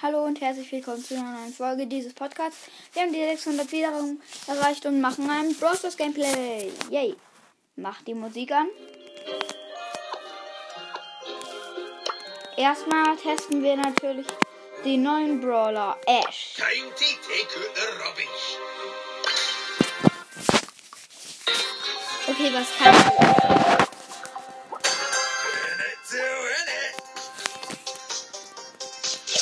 [0.00, 2.70] Hallo und herzlich willkommen zu einer neuen Folge dieses Podcasts.
[2.92, 6.70] Wir haben die 600 Wiederungen erreicht und machen ein Brawl Stars Gameplay.
[6.88, 7.16] Yay!
[7.74, 8.68] Macht die Musik an.
[12.56, 14.26] Erstmal testen wir natürlich
[14.84, 16.54] die neuen Brawler Ash.
[22.28, 23.87] Okay, was kann ich?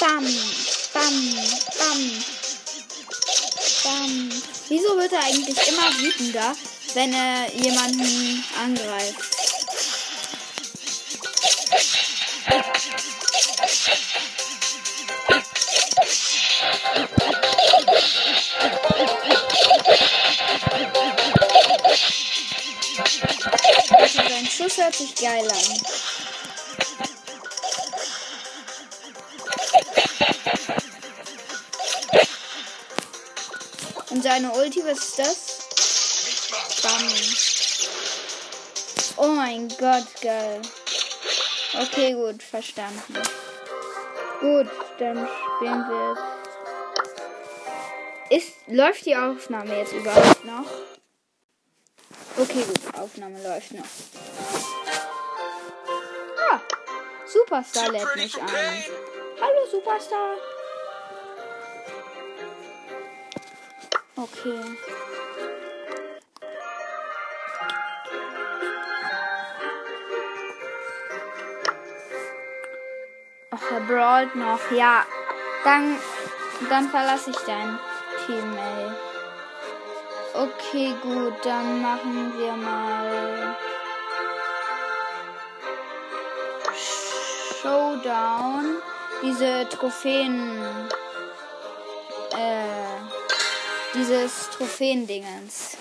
[0.06, 0.24] Bam,
[0.94, 1.14] bam,
[1.78, 2.00] bam,
[3.82, 4.30] bam.
[4.68, 6.54] Wieso wird er eigentlich immer wütender,
[6.94, 9.16] wenn er jemanden angreift?
[23.98, 25.95] Also sein Schuss hört sich geil an.
[34.26, 35.58] Seine Ulti, was ist das?
[36.82, 37.06] Bam.
[39.18, 40.60] Oh mein Gott, geil.
[41.80, 43.14] Okay, gut, verstanden.
[44.40, 44.68] Gut,
[44.98, 46.16] dann spielen wir
[48.30, 48.42] es.
[48.42, 50.66] Ist, läuft die Aufnahme jetzt überhaupt noch?
[52.36, 53.86] Okay, gut, Aufnahme läuft noch.
[56.50, 56.60] Ah,
[57.26, 58.84] Superstar lädt mich ein.
[59.40, 60.36] Hallo, Superstar.
[64.18, 64.60] Okay.
[73.50, 74.70] Ach, er brawlt noch.
[74.70, 75.04] Ja.
[75.64, 75.98] Dann,
[76.70, 77.78] dann verlasse ich dein
[78.24, 78.90] Team, ey.
[80.32, 81.34] Okay, gut.
[81.44, 83.56] Dann machen wir mal
[87.60, 88.76] Showdown.
[89.22, 90.88] Diese Trophäen.
[92.32, 92.85] Äh
[93.96, 95.76] dieses Trophäendingens.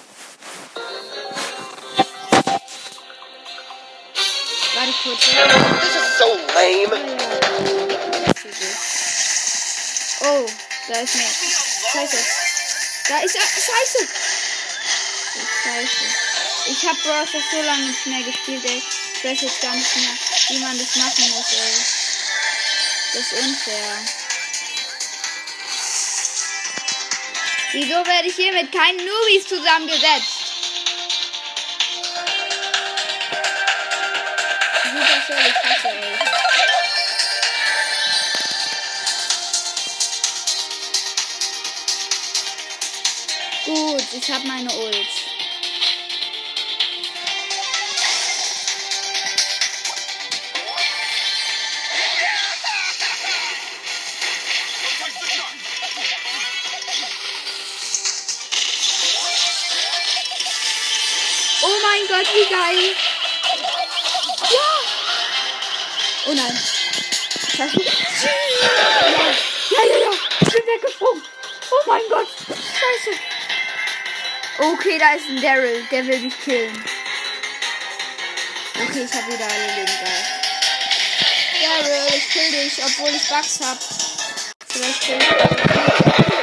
[4.75, 5.21] Warte kurz.
[5.81, 6.97] This is so lame.
[10.21, 10.45] Oh,
[10.87, 11.29] da ist eine.
[11.91, 12.17] Scheiße.
[13.09, 13.41] Da ist er.
[13.41, 14.07] Scheiße.
[15.63, 16.05] Scheiße.
[16.67, 18.81] Ich hab Brawl so lange nicht mehr gespielt, ey.
[19.15, 20.11] Ich weiß jetzt gar nicht mehr,
[20.49, 21.73] wie man das machen muss, ey.
[23.13, 24.24] Das ist unfair.
[27.75, 30.45] Wieso werde ich hier mit keinen Nubis zusammengesetzt?
[34.93, 36.19] Super schön, ich hasse euch.
[43.65, 45.34] Gut, ich habe meine Ult.
[62.35, 62.95] Wie geil.
[64.51, 64.69] Ja.
[66.27, 66.59] Oh nein.
[67.57, 67.71] Ja, ja,
[69.85, 70.11] ja, ja.
[70.41, 71.23] Ich bin weggesprungen.
[71.71, 72.27] Oh mein Gott.
[72.49, 73.17] Scheiße.
[74.57, 75.87] Okay, da ist ein Daryl.
[75.91, 76.83] Der will mich killen.
[78.75, 80.11] Okay, ich habe wieder alle Leben da.
[81.61, 83.77] Daryl, ich kill dich, obwohl ich Bugs hab.
[84.67, 86.34] Vielleicht kill ich Ja,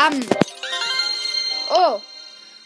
[0.00, 0.18] Bam!
[1.68, 2.00] Oh!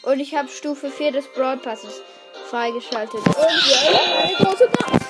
[0.03, 2.01] Und ich habe Stufe 4 des Broadpasses
[2.49, 3.15] freigeschaltet.
[3.15, 5.05] Und haben eine große Box.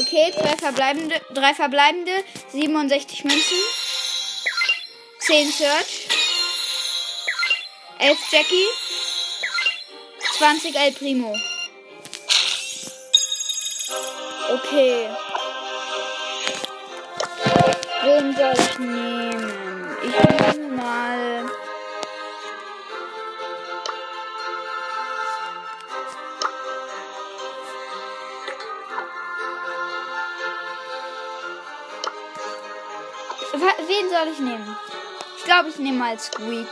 [0.00, 2.12] Okay, zwei verbleibende, drei verbleibende,
[2.52, 3.56] 67 Münzen,
[5.20, 6.08] 10 Search,
[7.98, 8.66] 11 Jackie,
[10.36, 11.34] 20 El Primo.
[14.50, 15.08] Okay.
[18.04, 19.67] Wen soll ich nehmen?
[21.08, 21.46] Mal.
[33.86, 34.76] Wen soll ich nehmen?
[35.38, 36.68] Ich glaube, ich nehme mal Squeak.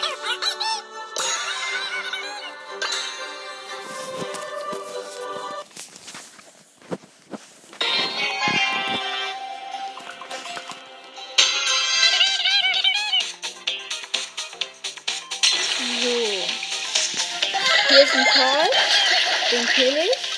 [19.77, 20.37] Den kill ich.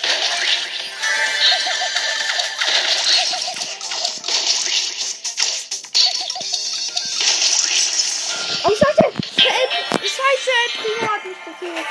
[10.48, 11.86] der Primo hat mich gekillt.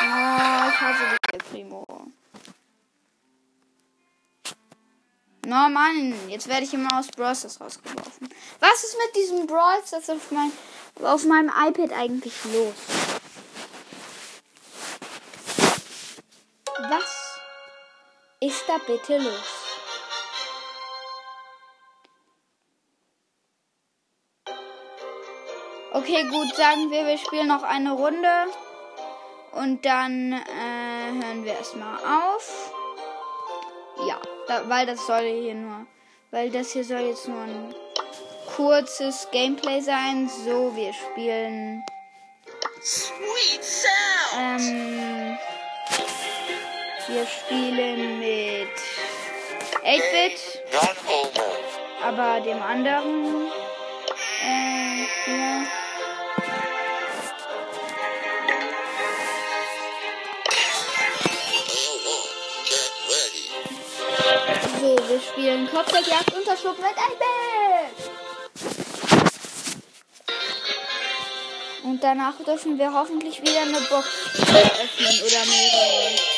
[0.00, 1.84] Oh, ich hasse dich, der Primo.
[5.46, 8.28] No Mann, jetzt werde ich immer aus Brawl Stars rausgeworfen.
[8.60, 10.52] Was ist mit diesem Brawl Stars auf, mein,
[11.02, 13.03] auf meinem iPad eigentlich los?
[18.66, 19.64] Da bitte los?
[25.92, 28.28] Okay, gut, sagen wir, wir spielen noch eine Runde.
[29.52, 32.72] Und dann äh, hören wir erstmal auf.
[34.08, 35.86] Ja, da, weil das soll hier nur.
[36.32, 37.74] Weil das hier soll jetzt nur ein
[38.56, 40.28] kurzes Gameplay sein.
[40.28, 41.84] So, wir spielen.
[42.82, 44.60] Sweet sound.
[44.60, 45.38] Ähm,
[47.08, 48.68] wir spielen mit
[49.84, 51.44] 8-Bit, Run over.
[52.02, 53.48] aber dem anderen.
[54.42, 55.66] Äh, hier.
[64.80, 68.10] So, wir spielen Kopfgeldjagd Unterschlupf mit 8-Bit.
[71.82, 74.08] Und danach dürfen wir hoffentlich wieder eine Box
[74.38, 76.33] öffnen oder mehrere.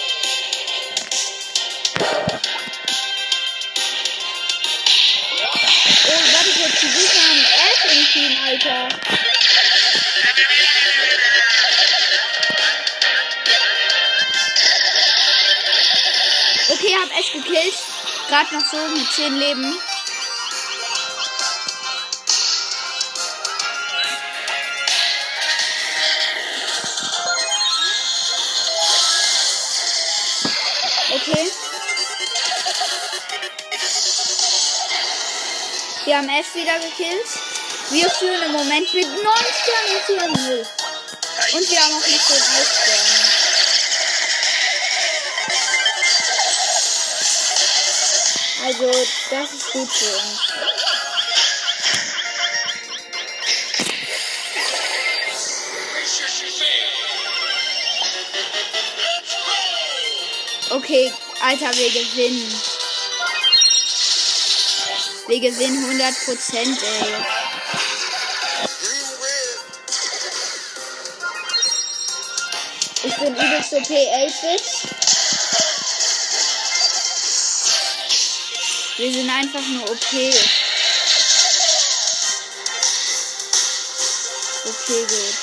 [1.98, 2.02] Oh,
[6.32, 8.88] warte kurz, die Gegner haben Ash im Alter.
[16.68, 17.74] Okay, hab Ash gekillt.
[18.28, 19.78] Gerade noch so mit 10 Leben.
[36.16, 37.26] Wir haben Ash wieder gekillt.
[37.90, 40.66] Wir führen im Moment mit 9 Sternen zu 0.
[41.52, 43.06] Und wir haben auch noch den Eisstern.
[48.64, 50.40] Also, das ist gut für uns.
[60.70, 62.75] Okay, Alter, wir gewinnen.
[65.28, 67.14] Wir gewinnen 100%, ey.
[73.02, 74.62] Ich bin übelst OP 8-Bit.
[78.98, 80.12] Wir sind einfach nur OP.
[84.64, 85.34] Okay, gut.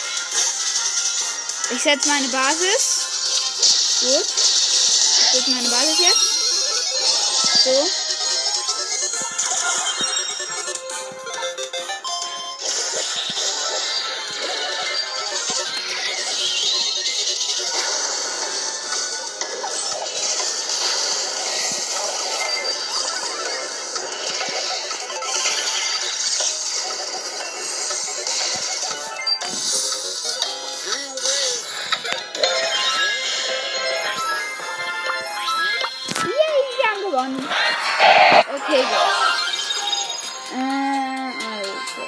[1.72, 3.08] Ich setze meine Basis.
[4.02, 4.28] Gut.
[4.28, 7.64] Ich setze meine Basis jetzt.
[7.66, 8.03] So.
[37.24, 37.48] Gewonnen.
[38.56, 39.10] Okay, gut.
[40.54, 42.02] Äh, also.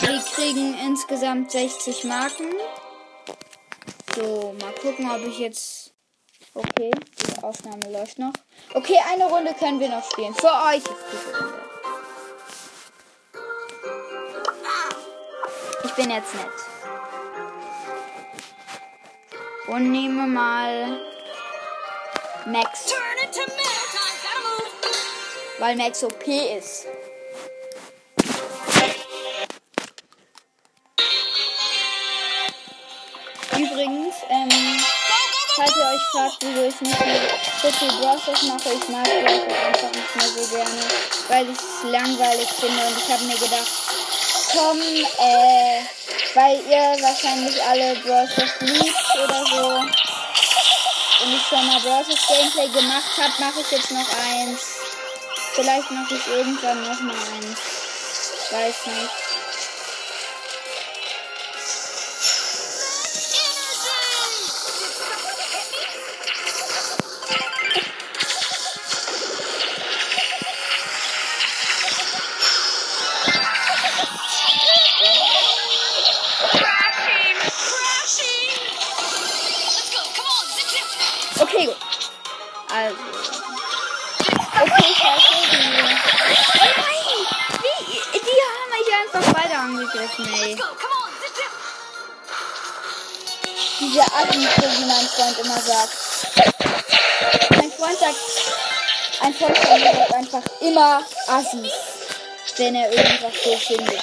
[0.00, 2.52] Wir kriegen insgesamt 60 Marken.
[4.14, 5.92] So, mal gucken, ob ich jetzt.
[6.56, 8.32] Okay, die Aufnahme läuft noch.
[8.74, 10.32] Okay, eine Runde können wir noch spielen.
[10.34, 11.60] Für euch ist diese Runde.
[15.84, 16.73] Ich bin jetzt nett.
[19.66, 21.00] Und nehme mal
[22.46, 22.92] Max.
[25.58, 26.86] Weil Max OP ist.
[33.56, 34.48] Übrigens, ähm,
[35.56, 37.20] falls ihr euch fragt, wieso ich nicht mehr
[37.62, 40.82] so viel Browsers mache, ich mag Browser einfach nicht mehr so gerne,
[41.28, 43.72] weil ich es langweilig finde und ich habe mir gedacht,
[44.52, 45.80] komm, äh,
[46.34, 50.04] weil ihr wahrscheinlich alle Browsers liebt oder so
[51.24, 54.60] und ich schon mal Browsers Gameplay gemacht habe, mache ich jetzt noch eins.
[55.54, 57.60] Vielleicht mache ich irgendwann noch mal eins.
[58.50, 59.23] Weiß nicht.
[89.74, 90.56] Angegriffen, ey.
[93.80, 95.92] Diese Assis, wie mein Freund immer sagt.
[97.50, 98.16] Mein Freund sagt,
[99.20, 101.72] ein Freund von mir sagt einfach immer Assis,
[102.56, 104.02] wenn er irgendwas so findet.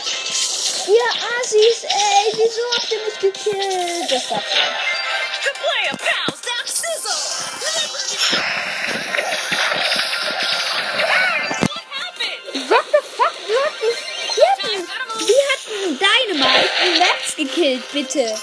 [0.87, 1.09] Ihr
[1.39, 4.11] Assis, ey, wieso habt ihr mich gekillt?
[4.11, 5.01] Das sagt er.
[15.65, 18.35] Dynamite Max gekillt, bitte.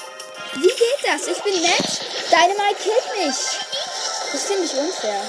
[0.55, 1.27] Wie geht das?
[1.27, 3.37] Ich bin Max, Dynamite killt mich.
[4.33, 5.23] Das finde ich unfair.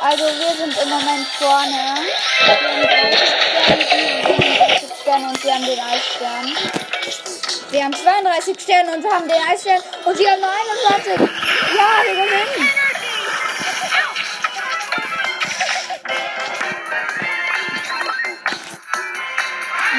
[0.00, 1.94] Also wir sind im Moment vorne.
[2.40, 7.33] Wir haben 30 Sterne, die haben 30 Sterne und wir haben den Eisstern.
[7.70, 11.28] Wir haben 32 Sterne und haben den Eisstern und wir haben nur 21.
[11.76, 12.70] Ja, wir gewinnen.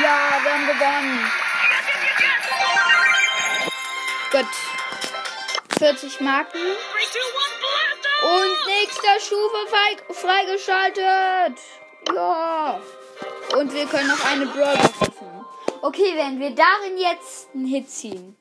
[0.01, 1.31] Ja, wir haben gewonnen.
[4.31, 4.47] Gut.
[5.79, 6.59] 40 Marken.
[8.23, 11.59] Und nächster Stufe frei- freigeschaltet.
[12.13, 12.79] Ja.
[13.57, 15.24] Und wir können noch eine Brawl öffnen.
[15.87, 18.35] Okay, wenn wir darin jetzt einen Hit ziehen.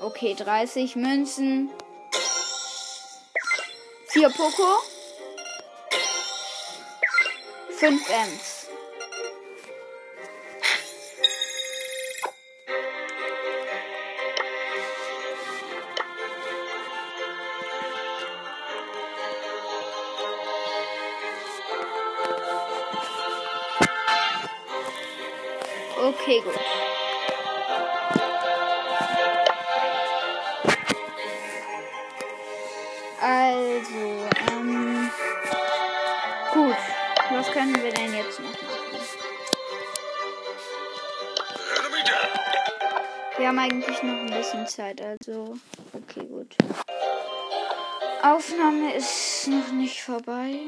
[0.00, 1.70] Okay, 30 Münzen.
[4.10, 4.78] 4 Poco.
[7.70, 8.55] 5 Ms.
[26.26, 26.54] Okay, gut.
[33.20, 35.10] Also, ähm.
[36.52, 36.76] Gut.
[37.30, 38.66] Was können wir denn jetzt noch machen?
[43.38, 45.56] Wir haben eigentlich noch ein bisschen Zeit, also.
[45.92, 46.56] Okay, gut.
[48.24, 50.58] Aufnahme ist noch nicht vorbei.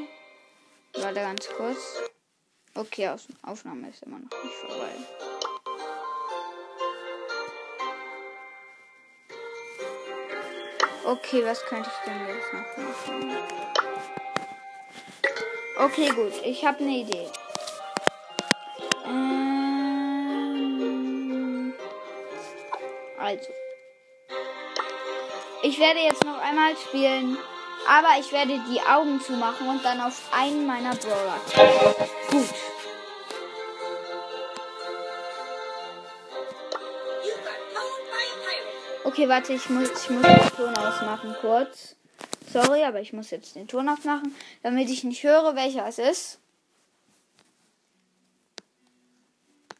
[0.93, 2.01] Warte ganz kurz.
[2.75, 3.09] Okay,
[3.41, 5.28] Aufnahme ist immer noch nicht vorbei.
[11.09, 13.33] Okay, was könnte ich denn jetzt noch machen?
[15.79, 16.33] Okay, gut.
[16.43, 17.27] Ich habe eine Idee.
[19.07, 19.33] Ähm,
[23.17, 23.49] also.
[25.63, 27.39] Ich werde jetzt noch einmal spielen,
[27.87, 31.41] aber ich werde die Augen zumachen und dann auf einen meiner Brawler.
[32.29, 32.53] Gut.
[39.19, 41.97] Okay, warte, ich muss, ich muss den Ton ausmachen kurz.
[42.53, 44.33] Sorry, aber ich muss jetzt den Ton ausmachen,
[44.63, 46.39] damit ich nicht höre, welcher es ist.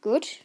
[0.01, 0.39] Gut.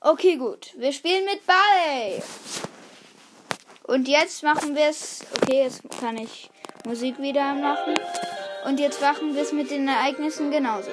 [0.00, 0.72] Okay, gut.
[0.78, 2.22] Wir spielen mit Ball.
[3.86, 5.20] Und jetzt machen wir es.
[5.40, 6.50] Okay, jetzt kann ich
[6.84, 7.94] Musik wieder machen.
[8.64, 10.90] Und jetzt machen wir es mit den Ereignissen genauso.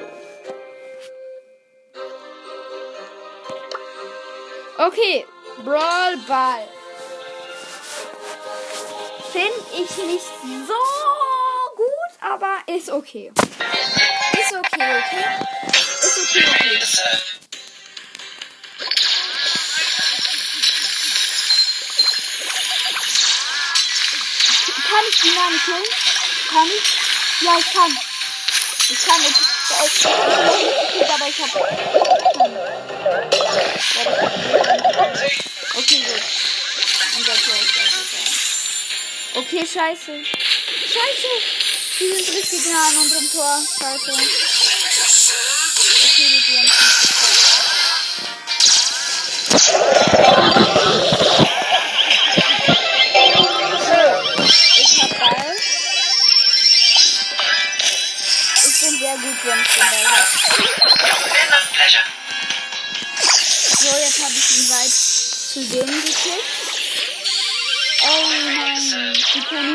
[4.78, 5.26] Okay,
[5.64, 6.68] Brawl Ball.
[9.32, 10.26] Finde ich nicht
[10.68, 10.74] so
[11.76, 13.32] gut, aber ist okay.
[14.34, 15.26] Ist okay, okay?
[15.70, 16.44] Ist okay,
[16.78, 17.43] okay.
[24.94, 25.88] Kann ich die Namen killen?
[26.50, 26.86] Kann ich?
[27.42, 27.98] Ja, ich kann.
[28.90, 29.42] Ich kann ist
[29.88, 31.50] ich gekillt, aber ich hab.
[35.76, 36.24] Okay, gut.
[37.18, 39.40] Unser Tor ist also da.
[39.40, 40.14] Okay, scheiße.
[40.94, 41.32] Scheiße.
[42.00, 43.64] Die sind richtig nah an unserem Tor.
[43.80, 44.12] Scheiße.
[46.04, 46.93] Okay, die haben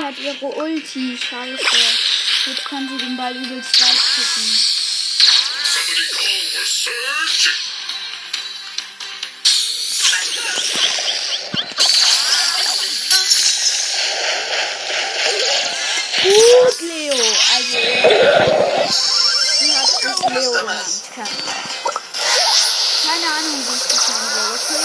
[0.08, 1.18] hat ihre Ulti.
[1.18, 1.76] Scheiße.
[2.46, 4.48] Jetzt kann sie den Ball übelst weit kicken.
[16.22, 17.14] Gut, Leo.
[17.54, 17.78] Also,
[19.58, 21.02] sie hat das Leo genannt.
[23.02, 24.84] Keine Ahnung, wie ich das machen soll, okay?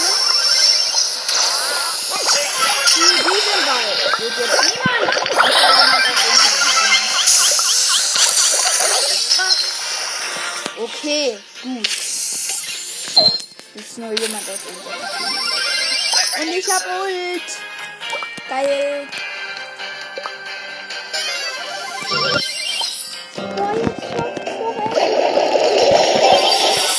[2.94, 4.83] Für diesen Ball wird jetzt
[11.04, 11.86] Okay, gut.
[11.86, 15.00] Ist nur jemand aus unserem.
[16.40, 17.42] Und ich hab Ult.
[18.48, 19.06] Geil.
[23.36, 24.16] Boah, jetzt du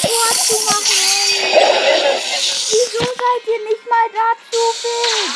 [0.03, 1.01] Tor zu machen.
[2.69, 5.33] Wieso seid ihr nicht mal da zu wild?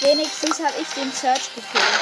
[0.00, 2.00] Wenigstens habe ich den Search gekillt.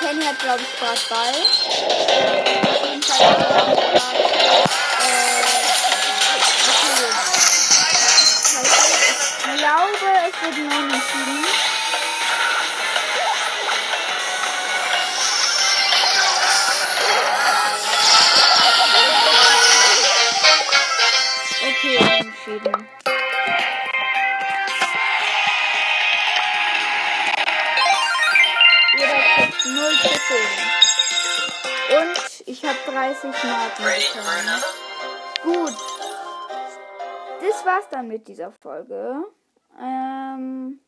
[0.00, 1.34] Penny hat, glaube ich, gerade Ball.
[2.68, 4.11] Auf jeden Fall
[33.30, 34.46] 30 Marken
[35.44, 35.68] bekommen.
[35.68, 35.76] Gut.
[37.40, 39.24] Das war's dann mit dieser Folge.
[39.80, 40.80] Ähm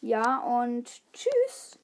[0.00, 1.78] ja, und tschüss.